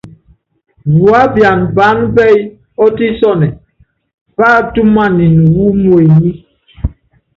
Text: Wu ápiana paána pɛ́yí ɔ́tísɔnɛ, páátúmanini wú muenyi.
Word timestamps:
Wu 0.95 1.05
ápiana 1.21 1.65
paána 1.75 2.03
pɛ́yí 2.15 2.39
ɔ́tísɔnɛ, 2.83 3.47
páátúmanini 4.37 5.43
wú 5.55 5.65
muenyi. 5.81 6.31